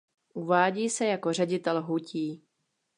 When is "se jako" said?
0.89-1.33